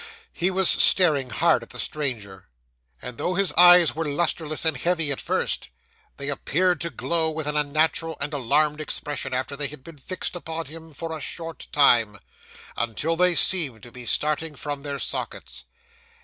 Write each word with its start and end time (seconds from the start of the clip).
He 0.33 0.49
was 0.49 0.67
staring 0.67 1.29
hard 1.29 1.61
at 1.61 1.69
the 1.69 1.77
stranger, 1.77 2.49
and 3.03 3.19
though 3.19 3.35
his 3.35 3.53
eyes 3.53 3.93
were 3.93 4.03
lustreless 4.03 4.65
and 4.65 4.75
heavy 4.75 5.11
at 5.11 5.21
first, 5.21 5.69
they 6.17 6.27
appeared 6.27 6.81
to 6.81 6.89
glow 6.89 7.29
with 7.29 7.45
an 7.45 7.55
unnatural 7.55 8.17
and 8.19 8.33
alarmed 8.33 8.81
expression 8.81 9.31
after 9.31 9.55
they 9.55 9.67
had 9.67 9.83
been 9.83 9.99
fixed 9.99 10.35
upon 10.35 10.65
him 10.65 10.91
for 10.91 11.15
a 11.15 11.21
short 11.21 11.67
time, 11.71 12.17
until 12.75 13.15
they 13.15 13.35
seemed 13.35 13.83
to 13.83 13.91
be 13.91 14.07
starting 14.07 14.55
from 14.55 14.81
their 14.81 14.97
sockets. 14.97 15.65